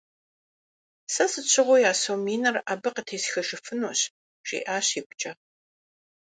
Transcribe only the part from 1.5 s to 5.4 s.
щыгъуи а сом миныр абы къытесхыжыфынущ,- жиӀэщ игукӀэ.